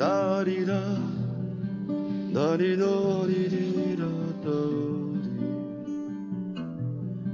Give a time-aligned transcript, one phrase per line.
[0.00, 0.72] 哒滴哒，
[2.32, 2.86] 哒滴哒
[3.26, 4.04] 滴滴哒
[4.42, 4.50] 哒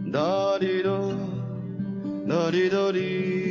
[0.03, 0.91] 滴，哒滴哒，
[2.29, 3.46] 哒滴哒滴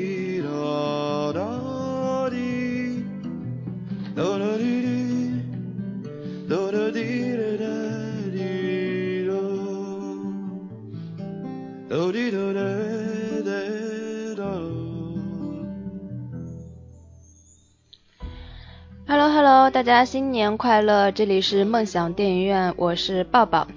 [19.72, 21.12] 大家新年快乐！
[21.12, 23.68] 这里是梦想电影院，我是抱抱。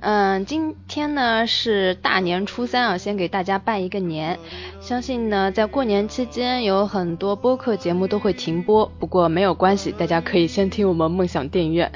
[0.00, 4.38] 嗯，今天呢是大年初三啊，先给大家拜一个年。
[4.80, 11.90] 相信呢，在过年期间有很多播客节目都会停播，不过没有关系，大家可以先听我们梦想电影院。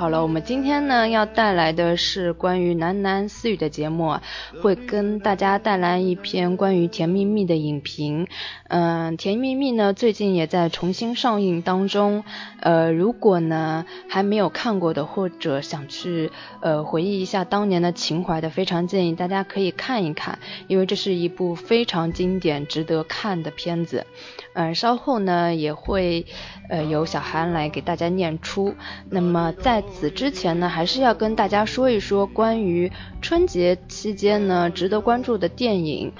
[0.00, 4.18] 好了，我们今天呢要带来的是关于喃喃私语的节目，
[4.62, 8.26] 会跟大家带来一篇关于《甜蜜蜜》的影评。
[8.68, 12.24] 嗯，《甜蜜蜜》呢最近也在重新上映当中。
[12.60, 16.30] 呃，如果呢还没有看过的，或者想去
[16.62, 24.06] 呃回忆一下当年的情怀的，非常建议大家可以看一看，因为这是一部非常经典、值得看的片子。
[24.52, 26.26] 嗯，稍后呢也会
[26.68, 28.74] 呃由小韩来给大家念出。
[29.08, 32.90] 那么在此之前呢，还是要跟大家说一说关于
[33.22, 36.12] 春节期间呢值得关注的电影。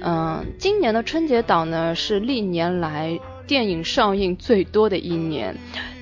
[0.00, 5.56] 嗯，今年的春节档呢是历年来电影上映最多的一年，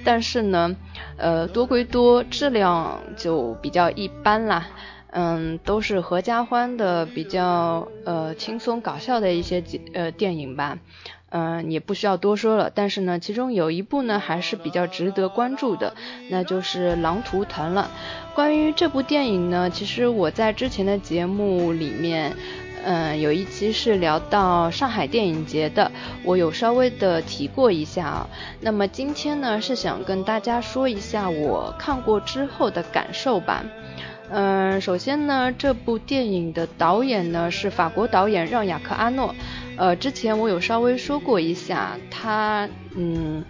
[0.05, 0.77] 但是呢，
[1.17, 4.69] 呃多归多，质量就比较一般啦。
[5.13, 9.61] 嗯，都是合家欢的，比较呃轻松搞笑的一些
[9.93, 10.79] 呃电影吧。
[11.31, 12.71] 嗯，也不需要多说了。
[12.75, 15.95] 但是呢，其中有一部呢还是比较值得关注的，
[16.29, 17.91] 那就是《狼图腾》了。
[18.35, 22.37] 关于这部电影呢，其实我在之前的节目里面，
[22.85, 25.91] 嗯，有一期是聊到上海电影节的，
[26.25, 28.29] 我有稍微的提过一下啊。
[28.61, 33.65] 那么今天呢，是想跟大家说一下我看过之后的感受吧。
[34.33, 39.35] 嗯，首先呢，这部电影的导演呢是法国导演让·雅克阿诺。
[39.77, 43.45] 呃，之前我有稍微说过一下，他嗯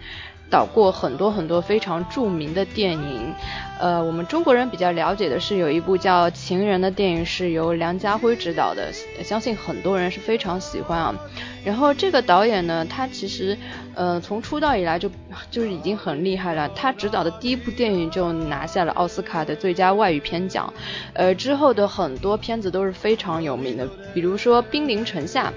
[0.51, 3.33] 导过很多很多非常著名的电影。
[3.79, 8.91] 呃，我们中国人比较了解的是有一部叫《情人》的电影，是由梁家辉执导的，
[9.23, 11.15] 相信很多人是非常喜欢啊。
[11.63, 13.57] 然后这个导演呢，他其实
[13.95, 15.09] 呃从出道以来就
[15.49, 16.69] 就是已经很厉害了。
[16.75, 20.71] 他执导的第一部电影就拿下了奥斯卡的最佳外语片奖，
[21.13, 25.51] 呃之后的很多片子都是非常有名的，比如说《兵临城下》，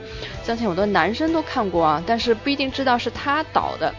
[0.46, 3.92] 相信很多男生都看过啊，但是不一定知道是他导的。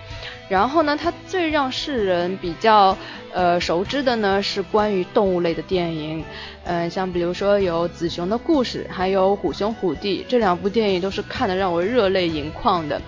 [0.48, 2.96] 然后呢，他最让世人比较
[3.34, 6.24] 呃熟知的呢是关于动物类的电影，
[6.66, 13.02] 嗯、像比如说有《紫熊的故事》，还有《虎兄虎弟》这两部电影都是看得让我热泪盈眶的。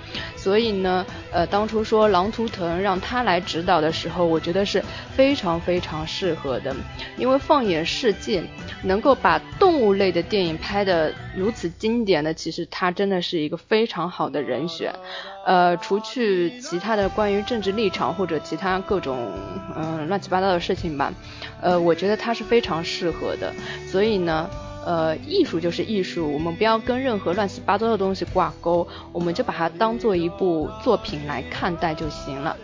[0.48, 4.82] 所以呢，呃，当初说《狼图腾》让他来指导的时候，我觉得是
[5.14, 6.74] 非常非常适合的，
[7.18, 8.42] 因为放眼世界，
[8.84, 14.96] 能够把动物类的电影拍得如此经典的，其实他真的是一个非常好的人选。
[15.46, 19.34] 呃，除去其他的关于政治立场或者其他各种
[19.76, 21.14] 嗯、乱七八糟的事情吧，
[21.62, 23.54] 呃，我觉得他是非常适合的。
[23.86, 24.50] 所以呢，
[24.88, 32.56] 呃，艺术就是艺术，我们不要跟任何乱七八糟的东西挂钩，我们就把它当做一部作品来看待就行了。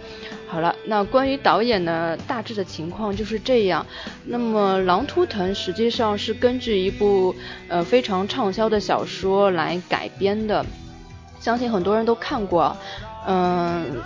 [0.48, 3.86] 好了，那关于导演呢，大致的情况就是这样。
[4.24, 7.36] 那么《狼图腾》实际上是根据一部
[7.68, 10.66] 呃非常畅销的小说来改编的。
[11.42, 12.78] 相信很多人都看过，
[13.28, 14.02] 嗯，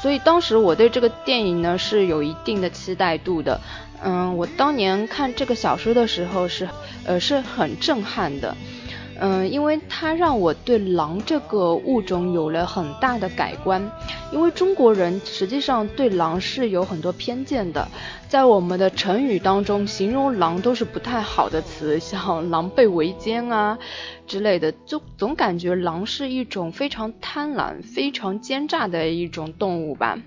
[0.00, 3.60] 所以当时我对这个电影呢是有一定的期待度的，
[4.02, 6.68] 嗯，我当年看这个小说的时候是，
[7.04, 8.56] 呃，是很震撼的，
[9.20, 13.90] 嗯，因为它让我对狼这个物种有了很大的改观，
[14.32, 17.88] 因为中国人实际上对狼是有很多偏见的，
[18.28, 23.78] 在我们的成语当中，形容狼都是不太好的词，像狼狈为奸啊。
[24.26, 30.20] 之类的，就总感觉狼是一种非常贪婪、非常奸诈的一种动物吧。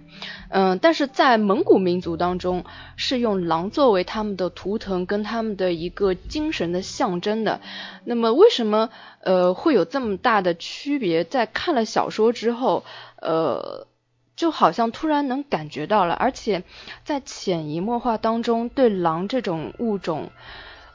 [0.49, 2.66] 嗯，但是在蒙古民族当中，
[2.97, 7.61] 是用狼作为他们的图腾跟他们的一个精神的象征的。
[8.03, 8.90] 那么为什么
[9.22, 11.23] 呃会有这么大的区别？
[11.23, 12.84] 在看了小说之后，
[13.22, 13.88] 呃，
[14.35, 16.64] 就好像突然能感觉到了，而且
[17.03, 20.32] 在潜移默化当中，对狼这种物种。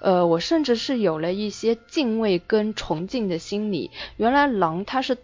[0.00, 3.90] 呃，我甚至是有了一些敬畏跟崇敬的心理。
[4.17, 5.19] 原来狼它是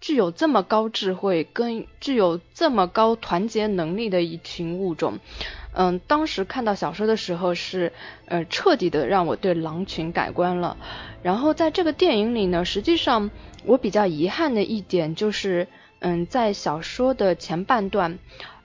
[0.00, 5.18] 具有这么高智慧跟具有这么高团结能力的一群物种。
[5.72, 7.92] 嗯，当时看到小说的时候是
[8.26, 10.76] 呃彻底的让我对狼群改观了。
[11.22, 13.30] 然后在这个电影里呢，实际上
[13.64, 15.68] 我比较遗憾的一点就是，
[16.00, 18.18] 嗯，在小说的前半段。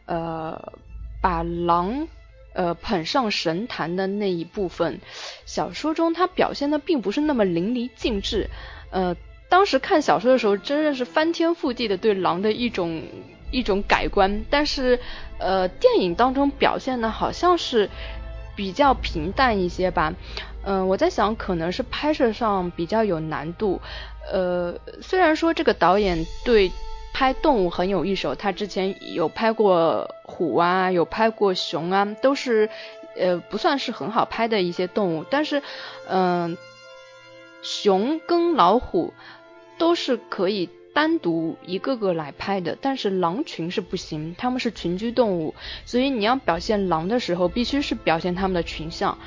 [0.06, 0.74] 呃
[1.22, 2.10] 把狼
[2.54, 5.00] 呃捧上神坛的那一部分，
[5.46, 8.50] 小说中他表现的并不是那么淋漓尽致。
[8.90, 9.16] 呃，
[9.48, 13.04] 当时看小说的时候，真的是翻天覆地的对狼的一种
[13.52, 14.44] 一种改观。
[14.50, 15.00] 但是
[15.38, 17.90] 呃，电影当中表现的好像是
[18.58, 20.14] 比较平淡一些吧。
[20.66, 23.80] 嗯，我在想，可能是拍摄上比较有难度。
[24.30, 26.70] 呃，虽然说这个导演对
[27.14, 32.70] 拍动物很有一手，他之前有拍过虎啊，有拍过熊啊，都是
[33.16, 35.24] 呃不算是很好拍的一些动物。
[35.30, 35.62] 但是，
[36.10, 36.58] 嗯，
[37.62, 39.14] 熊跟老虎
[39.78, 45.56] 都是可以单独一个个来拍的，但是狼群是不行，他们是群居动物，
[45.86, 49.18] 所以你要表现狼的时候，必须是表现他们的群像。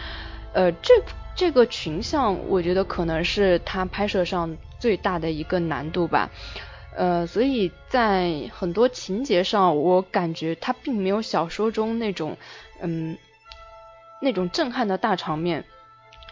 [0.53, 0.93] 呃，这。
[1.39, 6.31] 这个群像，我觉得可能是他拍摄上最大的一个难度吧，
[6.97, 12.37] 呃，所以在很多情节上，我感觉他并没有小说中那种，
[12.81, 13.17] 嗯，
[14.21, 15.65] 那种震撼的大场面，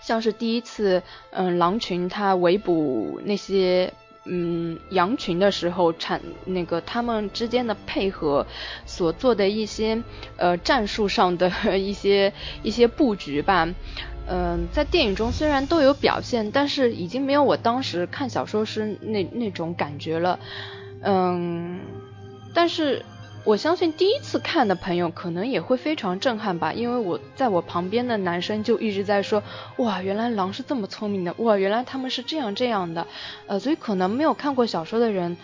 [0.01, 3.93] 像是第一次，嗯，狼群它围捕那些，
[4.25, 8.47] 嗯，羊群的时候，产那个他们之间的配合
[8.87, 10.03] 所做的一些，
[10.39, 12.33] 呃，战术上的 一些
[12.63, 13.69] 一些布局吧。
[14.27, 20.39] 嗯，在电影中虽然都有表现，但是已经没有我当时看小说时那那种感觉了。
[21.03, 21.81] 嗯，
[22.55, 23.05] 但是
[23.45, 29.43] 我相信第一次看的朋友可能也会非常震撼吧，因为我在我旁边的男生就一直在说，
[29.77, 33.07] 哇，原来狼是这么聪明的，哇，原来他们是这样这样的。
[33.47, 35.37] 呃，所以可能没有看过小说的人，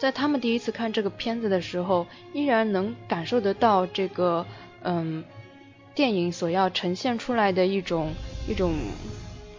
[0.00, 4.44] 在他们第一次看这个片子的时候，依然能感受得到这个，
[4.82, 5.22] 嗯。
[5.96, 8.12] 电影所要呈现出来的一种
[8.46, 8.74] 一种，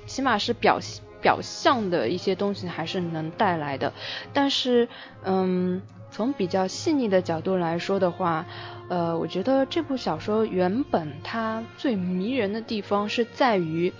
[0.05, 0.79] 起码是表
[1.19, 3.91] 表象的一些东西还是能带来的。
[4.31, 4.87] 但是，
[5.23, 5.81] 嗯，
[6.11, 8.45] 从比较细腻的角度来说的话，
[8.87, 13.91] 呃，我觉得这部小说原本它最迷人的地方是在于，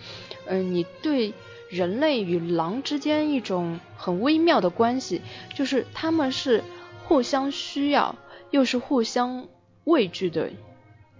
[0.45, 1.33] 嗯，你对
[1.69, 5.23] 人类与狼之间一种很微妙的关系，
[5.55, 6.63] 就是他们是
[7.03, 8.15] 互相需要，
[8.51, 9.47] 又是互相
[9.85, 10.51] 畏惧的。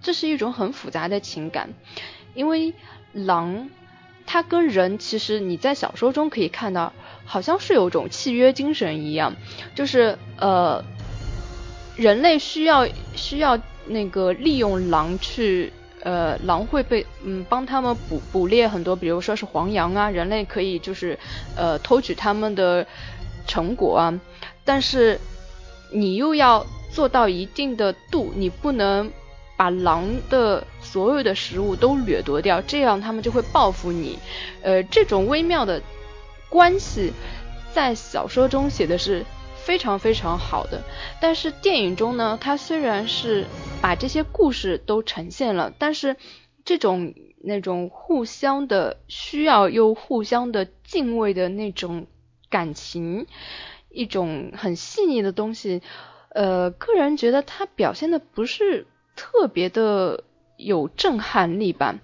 [0.01, 1.69] 这是一种很复杂的情感，
[2.33, 2.73] 因为
[3.13, 3.69] 狼，
[4.25, 6.94] 它跟人其实你在小说中可以看到，
[7.25, 9.35] 好像是有种契约精神一样，
[9.75, 10.83] 就是呃，
[11.95, 15.73] 人类需要需要那个利用狼去
[16.03, 21.17] 呃，狼会被嗯帮他们捕捕猎很多，比如说是黄羊啊，人类可以就是
[21.55, 22.85] 呃偷取他们的
[23.47, 24.19] 成果啊，
[24.63, 25.19] 但是
[25.91, 29.11] 你又要做到一定的度，你不能。
[29.57, 34.19] 把狼的所有的食物都掠夺掉，这样他们就会报复你。
[34.62, 35.81] 呃，这种微妙的
[36.48, 37.12] 关系
[37.74, 39.25] 在小说中写的是
[39.56, 40.83] 非常非常好的，
[41.19, 43.45] 但是电影中呢，它虽然是
[43.81, 46.15] 把这些故事都呈现了，但是
[46.63, 47.13] 这种
[47.44, 52.06] 那种互相的需要又互相的敬畏的那种
[52.50, 53.25] 感情，
[53.89, 55.81] 一种很细腻的东西，
[56.30, 58.86] 呃，个人觉得它表现的不是。
[59.18, 60.24] 特别的
[60.56, 62.00] 有震撼力吧。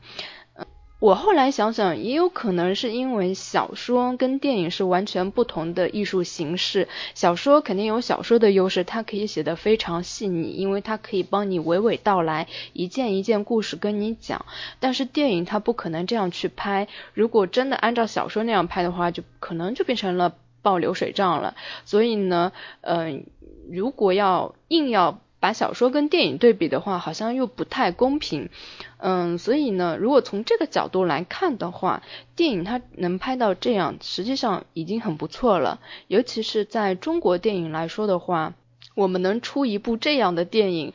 [0.58, 0.66] 嗯
[1.04, 6.88] 我后来想想，也有可能是因为小说跟电影是完全不同的艺术形式。
[7.14, 14.46] 小说肯定有小说的优势，它可以写得非常细腻，因为它可以帮你娓娓道来，一件一件故事跟你讲。
[14.80, 21.56] 但是电影它不可能这样去拍，如果真的按照小说那样拍的话，就可能就变成了报流水账了。
[21.84, 23.26] 所以呢，嗯，
[23.70, 25.20] 如果要硬要。
[25.44, 28.48] 把小说跟电影对比的话，好像又不太公平，
[28.96, 32.02] 嗯，所以呢，如果从这个角度来看的话，
[32.38, 35.82] 电影它能拍到这样，实际上已经很不错了。
[36.08, 38.54] 尤其是在中国电影来说的话，
[38.96, 40.94] 我们能出一部这样的电影，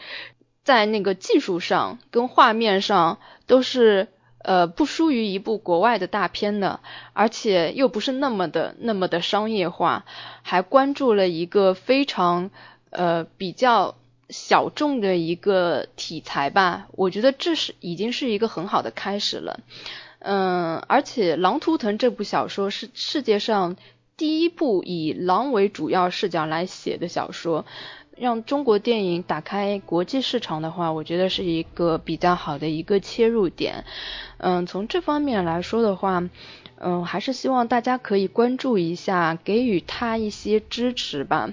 [0.65, 4.09] 在那个技术上跟画面上都是
[4.43, 6.81] 呃不输于一部国外的大片的，
[7.13, 10.07] 而且又不是那么的那么的商业化，
[10.41, 12.51] 还关注了一个非常
[12.89, 13.97] 呃比较。
[14.31, 19.61] 小众的一个题材吧，我觉得这是已经是一个很好的开始了。
[20.19, 23.77] 嗯，而且《狼图腾》这部小说是世界上
[24.17, 27.65] 第一部以狼为主要视角来写的小说，
[28.17, 33.85] 让中国电影打开国际市场的话，我觉得是一个比较好的一个切入点。
[34.39, 36.29] 嗯，从这方面来说的话，
[36.81, 41.51] 嗯，还是希望大家可以关注一下，给予他一些支持吧。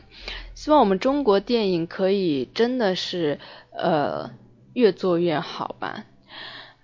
[0.55, 3.39] 希望我们中国电影可以真的是
[3.71, 4.31] 呃
[4.74, 6.05] 越做越好吧。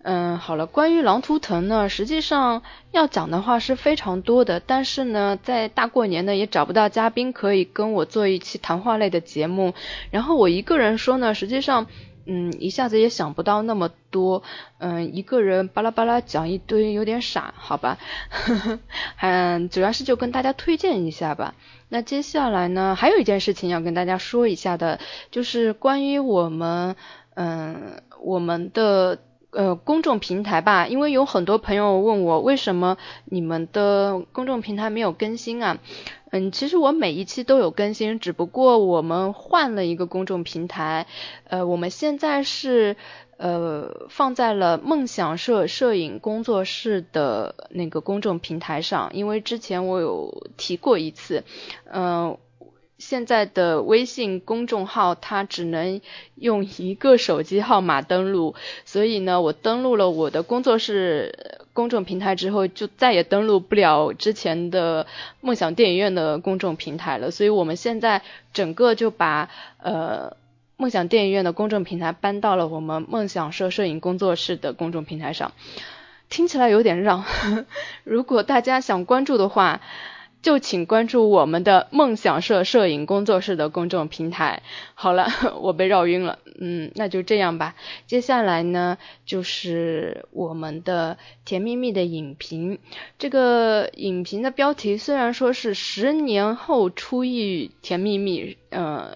[0.04, 9.76] 嗯，好了，关于《狼图腾》呢，实际上要讲的话是非常多的，但是呢，在大过年的也找不到嘉宾可以跟我做一期谈话类的节目，
[10.10, 11.86] 然后我一个人说呢，实际上
[12.26, 14.44] 嗯，一下子也想不到那么多，
[14.78, 17.98] 嗯，一个人巴拉巴拉讲一堆，有点傻，好吧，
[19.20, 21.56] 嗯，主要是就跟大家推荐一下吧。
[21.90, 25.00] 那接下来呢，还有一件事情要跟大家说一下的，
[25.32, 26.96] 就是关于我们，
[27.34, 29.20] 嗯，我们的
[29.52, 35.78] 呃公众平台吧，因为有很多朋友问我，为什么你们的公众平台没有更新啊？
[36.32, 41.06] 嗯，其实我每一期都有更新，只不过我们换了一个公众平台，
[41.50, 42.96] 呃，我们现在是
[43.38, 51.44] 呃放在了梦想社摄影工作室的那个公众平台上，因为之前我有提过一次，
[51.92, 52.38] 嗯。
[53.02, 56.00] 现在的微信公众号它只能
[56.36, 58.54] 用一个手机号码登录，
[58.86, 65.08] 所以呢，我登录了我的工作室公众平台之后，就再也登录不了之前的
[65.42, 67.32] 梦想电影院的公众平台了。
[67.32, 68.22] 所以我们现在
[68.54, 69.50] 整个就把
[69.82, 70.38] 呃
[70.78, 75.54] 梦想电影院的公众平台搬到了我们梦想社摄影工作室的公众平台上，
[76.30, 77.24] 听起来有点绕。
[78.06, 79.82] 如果大家想关注的话。
[80.42, 84.64] 就请关注我们的梦想社摄影工作室的公众平台。
[84.96, 85.28] 好了，
[85.62, 87.76] 我被绕晕了，嗯，那就这样吧。
[88.08, 92.80] 接下来呢，就是我们的甜蜜蜜的影评。
[93.20, 99.16] 这个影评的标题虽然说是十年后初遇甜蜜蜜，呃。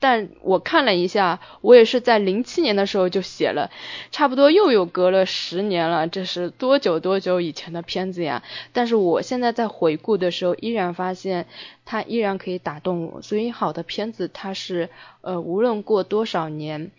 [0.00, 3.70] 但我看了一下，我也是在零七年的时候就写了，
[4.10, 8.42] 差不多又有隔了十年了，这是多久多久以前的片子呀？
[8.72, 11.46] 但是我现在在回顾的时候，依然发现
[11.84, 13.20] 它依然可以打动我。
[13.20, 14.88] 所以好的片子，它是
[15.20, 16.90] 呃无论过多少年，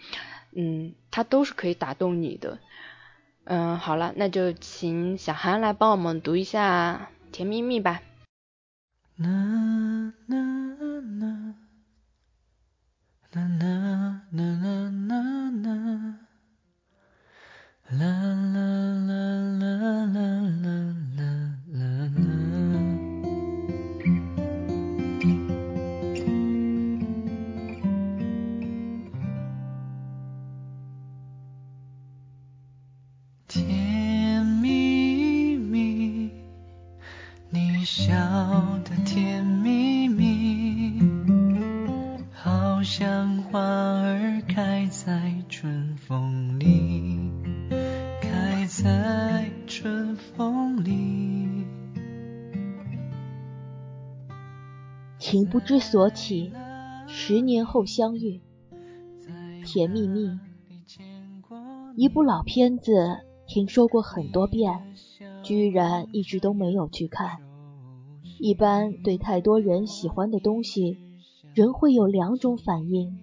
[0.56, 2.60] 嗯，它都是可以打动你的。
[3.46, 8.04] 嗯，好了，那就请小韩来帮我们读一下《甜蜜蜜》吧。
[9.18, 9.28] 啦
[10.28, 10.38] 啦
[11.20, 11.56] 啦
[13.34, 13.72] na na
[14.36, 14.74] na na
[55.52, 56.54] 不知所起，
[57.08, 58.40] 十年后相遇，
[59.66, 60.40] 甜蜜蜜。
[61.98, 64.96] 一部老片子，听说过很多遍，
[65.44, 67.40] 居然一直都没有去看。
[68.40, 70.98] 一般对太多人喜欢的东西。
[71.54, 73.20] 人会有两种反应，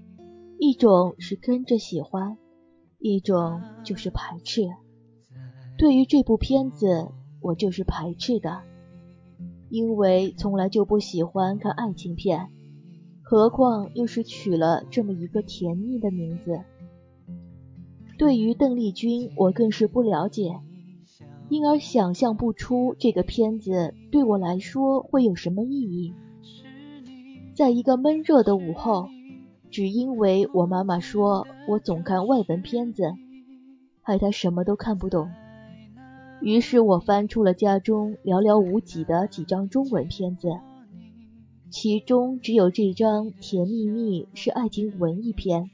[0.58, 2.36] 一种是跟着喜欢，
[2.98, 4.68] 一种就是排斥。
[5.78, 7.08] 对于这部片子，
[7.40, 8.64] 我就是排斥的，
[9.70, 12.48] 因为从来就不喜欢看爱情片，
[13.22, 16.60] 何况又是取了这么一个甜蜜的名字。
[18.16, 20.58] 对于邓丽君，我更是不了解，
[21.48, 26.14] 因而想象不出这个片子对我来说会有什么意义。
[27.54, 29.08] 在一个闷热的午后，
[29.70, 33.12] 只因为我妈妈说我总看外文片子，
[34.00, 35.28] 害她什么都看不懂。
[36.40, 40.48] 于是我翻出了家中寥寥无几的几张中文片子，
[41.70, 45.68] 其中只有这张《甜蜜蜜》是爱情文艺片，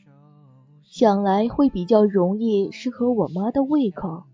[0.85, 4.25] 想来会比较容易适合我妈的胃口。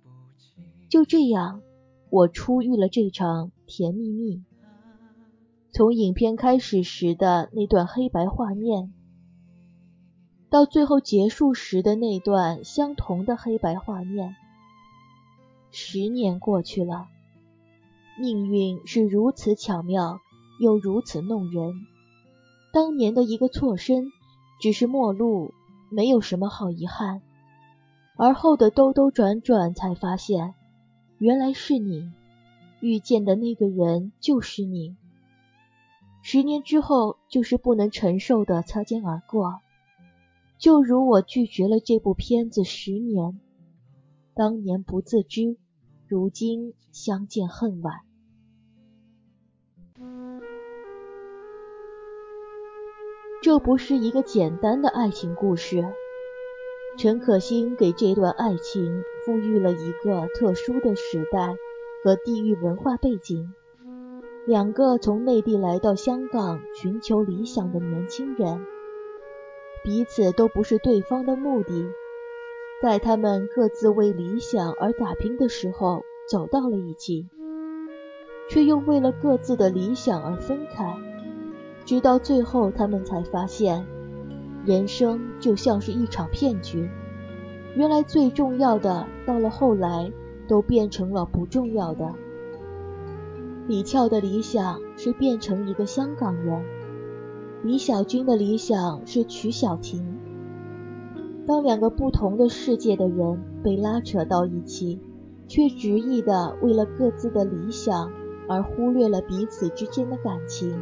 [0.88, 1.62] 就这样，
[2.10, 4.36] 我初遇了这场《甜蜜蜜》。
[5.72, 8.92] 从影片开始时的那段黑白画面，
[10.48, 14.34] 到最后结束时的那段相同的黑白画面，
[15.72, 17.08] 十年过去了，
[18.18, 20.20] 命运是如此巧妙，
[20.58, 21.86] 又如此弄人。
[22.72, 24.12] 当年的一个错身，
[24.60, 25.52] 只是陌路，
[25.90, 27.22] 没有什么好遗憾。
[28.16, 30.54] 而后的兜兜转转，才发现，
[31.18, 32.12] 原来是你
[32.80, 34.96] 遇见的那个人就是你。
[36.22, 39.60] 十年之后，就是不能承受的擦肩而过，
[40.58, 43.40] 就如我拒绝了这部片子十年，
[44.34, 45.56] 当年不自知，
[46.08, 48.00] 如今相见恨晚。
[53.42, 55.82] 这不是一个简单的爱情故事，
[56.98, 61.56] 陈可辛给这段爱情赋予了一个特殊的时代
[62.04, 63.52] 和地域文化背景。
[64.46, 68.66] 两个从内地来到香港寻求理想的年轻人，
[69.84, 71.86] 彼此都不是对方的目的，
[72.82, 77.28] 在他们各自为理想而打拼的时候走到了一起，
[78.48, 80.96] 却又为了各自的理想而分开，
[81.84, 83.86] 直到最后，他们才发现，
[84.64, 86.88] 人生就像是一场骗局。
[87.76, 90.10] 原来最重要的，到了后来
[90.48, 92.14] 都变成了不重要的。
[93.68, 96.64] 李俏的理想是变成一个香港人，
[97.62, 100.09] 李小军的理想是娶小婷。
[101.50, 105.00] 当两个不同的世界的人被拉扯到一起，
[105.48, 108.12] 却执意的为了各自的理想
[108.48, 110.80] 而忽略了彼此之间的感情，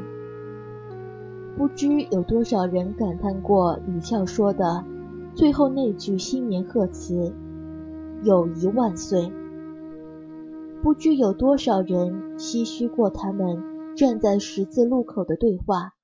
[1.56, 4.84] 不知有多少人感叹过李俏说的。
[5.34, 7.32] 最后那句新年贺词
[8.22, 9.32] “友谊万岁”，
[10.84, 15.94] 不知有多少人唏嘘过他们站在十字路口的对话。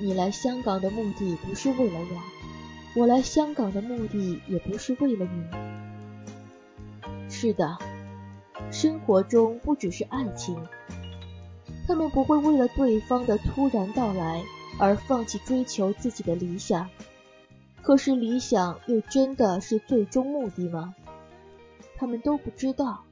[0.00, 2.35] 你来香港的目的不是为了我，
[2.96, 5.44] 我来香港的目的也不是为了你。
[7.28, 7.76] 是的，
[8.70, 10.56] 生活中不只是爱情，
[11.86, 14.42] 他们不会为了对方的突然到来
[14.78, 16.88] 而放弃追求自己的理想。
[17.82, 20.94] 可是理想又真的是最终目的吗？
[21.98, 23.04] 他们都不知道。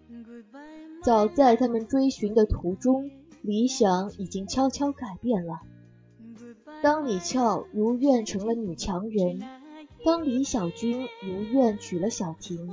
[1.03, 3.11] 早在他们追寻的途中，
[3.43, 5.61] 理想已经悄悄改变了。
[6.83, 9.43] 当李俏如愿成了女强人，
[10.05, 12.71] 当李小军如愿娶了小婷，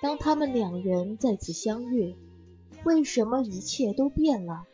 [0.00, 2.16] 当他们两人再次相遇，
[2.84, 4.64] 为什么一切都变了？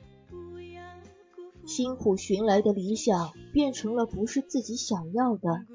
[1.67, 5.67] 辛苦寻来的理想变成了不是自己想要的，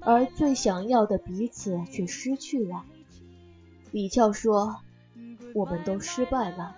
[0.00, 2.84] 而最想要的彼此却失去了。
[3.90, 4.76] 李俏说
[5.54, 6.76] ：“我们都失败了，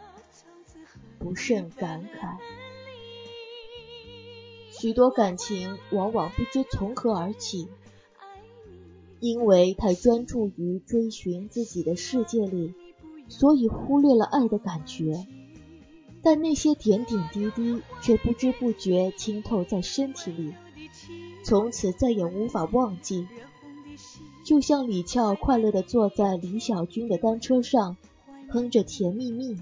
[1.19, 2.38] 不甚感慨。”
[4.81, 7.69] 许多感情往往不知从何而起，
[9.21, 12.75] 因为太专注于追寻自己的世界里，
[13.28, 15.26] 所以忽略了爱的感觉。
[16.23, 20.54] 但那些点点滴滴却不知不觉浸透在身体里，
[21.45, 23.28] 从此再也无法忘记。
[24.45, 27.97] 就像李俏快乐地坐在李小军的单车上，
[28.49, 29.54] 哼着《甜蜜蜜》；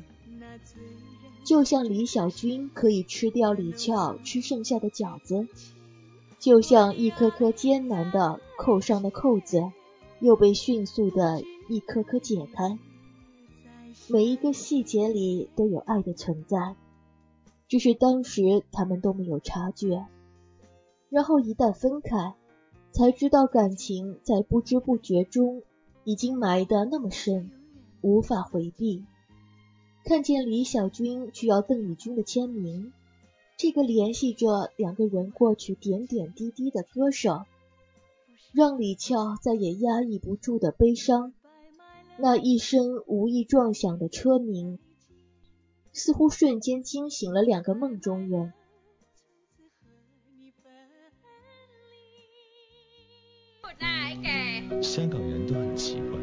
[1.53, 5.47] 就像李小军可以吃掉李俏吃剩下的饺子；
[6.39, 9.71] 就像一颗颗艰难的扣上的扣子，
[10.19, 12.79] 又被迅速的一颗颗解开。
[14.09, 16.75] 每一个细节里都有爱的存在，
[17.69, 20.07] 只是当时他们都没有察觉。
[21.11, 22.33] 然后一旦分开，
[22.93, 25.63] 才知道感情在不知不觉中
[26.05, 27.51] 已经埋得那么深，
[28.01, 29.05] 无法回避。
[30.05, 32.93] 看见李小军需要邓丽君的签名，
[33.57, 37.45] 这个联系着两个人过去点点滴滴的歌手，
[38.53, 41.33] 让李俏再也压抑不住的悲伤。
[42.19, 44.79] 那一声无意撞响的车鸣，
[45.93, 48.53] 似乎瞬间惊醒了两个梦中人。
[54.83, 56.19] 香港人都很奇怪，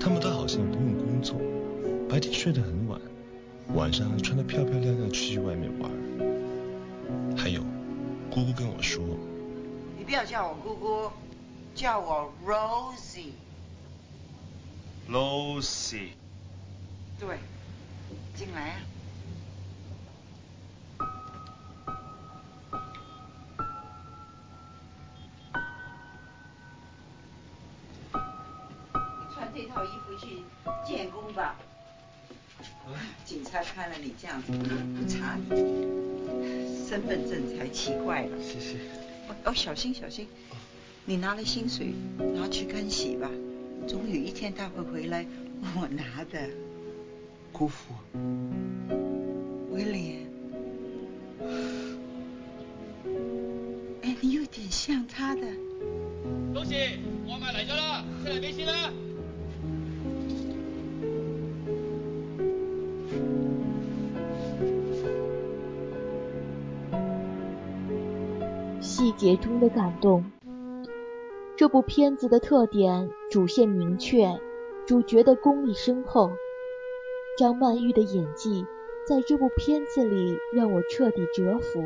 [0.00, 1.36] 他们都好像不用工作，
[2.08, 2.75] 白天睡得很
[3.76, 5.90] 晚，上穿得漂漂亮亮去外面玩。
[7.36, 7.62] 还有，
[8.30, 9.04] 姑姑跟我说，
[9.98, 11.10] 你不要叫我姑姑，
[11.74, 13.32] 叫我 Rosie。
[15.10, 16.12] Rosie
[17.20, 17.36] 对，
[18.34, 18.80] 进来啊！
[33.36, 35.56] 警察看了你这样子，不查你，
[36.88, 38.42] 身份证才奇怪了。
[38.42, 38.78] 谢谢。
[39.44, 40.26] 哦，小心小心，
[41.04, 41.92] 你拿了薪水，
[42.34, 43.30] 拿去干洗吧。
[43.86, 45.26] 总有一天他会回来，
[45.78, 46.48] 我拿的。
[47.52, 47.92] 姑父。
[49.70, 50.26] 威廉。
[54.00, 55.42] 哎，你有点像他的。
[56.54, 56.72] 东西，
[57.28, 58.90] 外卖来咗啦，出嚟俾钱啦。
[69.16, 70.30] 节中的感动。
[71.56, 74.38] 这部片子的特点，主线明确，
[74.86, 76.30] 主角的功力深厚。
[77.38, 78.66] 张曼玉的演技
[79.06, 81.84] 在这部片子里让我彻底折服，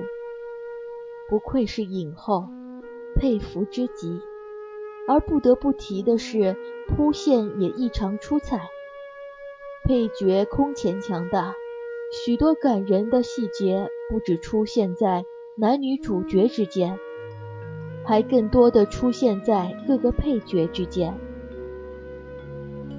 [1.28, 2.46] 不愧是影后，
[3.14, 4.20] 佩服之极。
[5.08, 8.60] 而不得不提的是，铺线也异常出彩，
[9.84, 11.54] 配角空前强大，
[12.12, 15.24] 许多感人的细节不止出现在
[15.56, 16.96] 男女主角之间，
[18.04, 21.14] 还更多的出现在各个配角之间。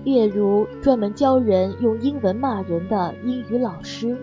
[0.03, 4.17] 例如，专门教人用英文骂人的英语老师，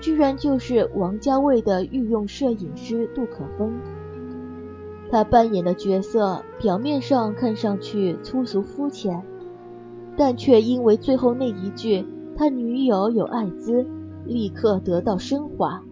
[0.00, 3.72] 居然就是王家卫的御用摄影师杜可风。
[5.10, 9.22] 他扮演的角色表面上看上去粗俗肤浅，
[10.16, 13.86] 但却因为最后那一句“他女友有艾滋”，
[14.24, 15.82] 立刻得到升华。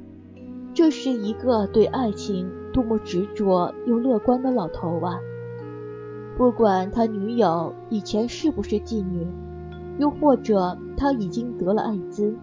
[0.74, 5.18] 这是一个对爱情多么执着又乐观的老头啊！
[6.36, 9.26] 不管他女友以前是不是妓女，
[9.98, 12.36] 又或者他已经得了艾滋，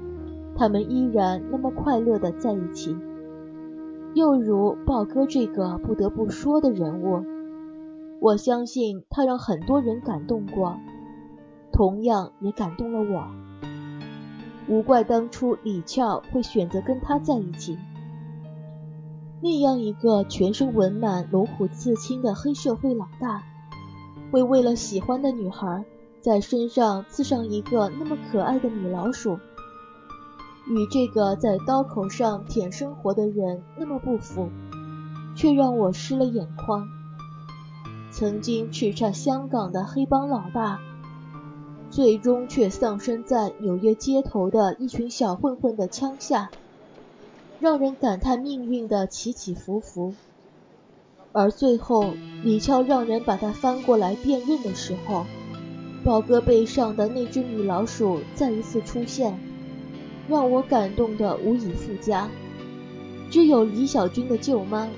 [0.56, 2.98] 他们依然那么快乐的在一起。
[4.16, 7.24] 又如豹哥这个不得不说的人物，
[8.20, 10.78] 我相信他让很多人感动过，
[11.72, 13.28] 同样也感动了我。
[14.68, 17.78] 无怪当初李俏会选择跟他在一起。
[19.44, 23.44] 那样一个全身纹满龙虎刺青的黑社会老大，
[24.32, 25.84] 会为了喜欢的女孩
[26.22, 29.38] 在身上刺上一个那么可爱的米老鼠，
[30.70, 34.48] 与这个在刀口上舔生活的人那么不符，
[35.36, 36.88] 却让我湿了眼眶。
[38.12, 40.80] 曾经叱咤香港的黑帮老大，
[41.90, 46.50] 最终却丧生在纽约街头的一群小混混的枪下。
[47.64, 50.14] 让人感叹命运的起起伏伏，
[51.32, 55.26] 而最后李俏让人把它翻过来辨认的时候，
[56.04, 59.40] 宝哥背上的那只米老鼠再一次出现，
[60.28, 62.30] 让我感动的无以复加。
[63.32, 64.90] 只有李小军的舅妈，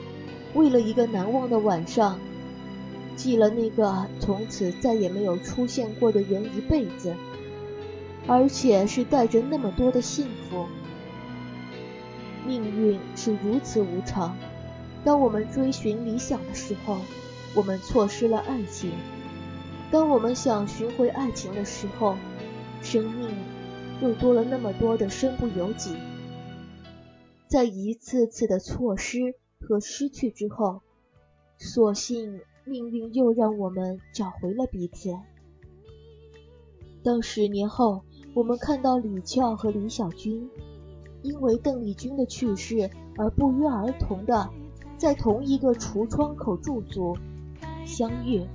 [0.56, 2.20] 为了一个难忘的晚上，
[3.16, 7.14] 记了那个从此再也没有出现过的人一辈子，
[8.26, 10.66] 而且是带着那么多的幸福。
[12.46, 14.38] 命运是如此无常。
[15.04, 16.98] 当我们追寻理想的时候，
[17.56, 18.92] 我们错失了爱情；
[19.92, 22.16] 当我们想寻回爱情的时候，
[22.82, 23.30] 生命
[24.02, 25.96] 又多了那么多的身不由己。
[27.48, 30.82] 在一次次的错失和失去之后，
[31.60, 35.16] 所幸命运又让我们找回了彼此。
[37.04, 38.04] 当十年后，
[38.34, 40.50] 我们看到李俏和李小军。
[41.26, 44.48] 因为邓丽君的去世而不约而同的
[44.96, 47.18] 在同一个橱窗口驻足
[47.84, 48.46] 相遇，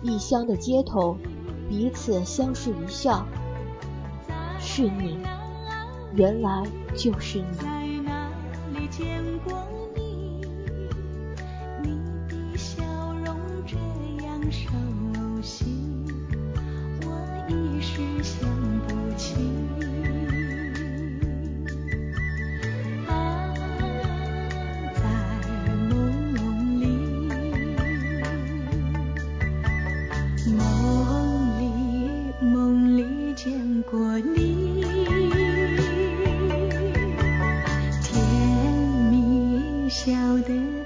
[0.00, 1.16] 异乡的街头
[1.68, 3.26] 彼此相视一笑，
[4.60, 5.18] 是你，
[6.14, 6.62] 原来
[6.94, 7.81] 就是你。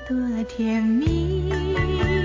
[0.07, 2.16] 多甜蜜。